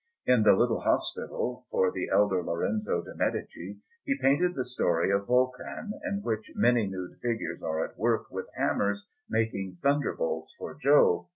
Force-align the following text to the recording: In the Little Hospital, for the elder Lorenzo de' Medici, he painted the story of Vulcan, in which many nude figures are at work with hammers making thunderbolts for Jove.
In 0.25 0.41
the 0.41 0.53
Little 0.53 0.79
Hospital, 0.81 1.67
for 1.69 1.91
the 1.91 2.09
elder 2.11 2.41
Lorenzo 2.43 3.03
de' 3.03 3.13
Medici, 3.13 3.77
he 4.03 4.17
painted 4.19 4.55
the 4.55 4.65
story 4.65 5.11
of 5.11 5.27
Vulcan, 5.27 5.93
in 6.03 6.23
which 6.23 6.53
many 6.55 6.87
nude 6.87 7.19
figures 7.21 7.61
are 7.61 7.85
at 7.85 7.99
work 7.99 8.31
with 8.31 8.47
hammers 8.55 9.05
making 9.29 9.77
thunderbolts 9.83 10.55
for 10.57 10.73
Jove. 10.73 11.27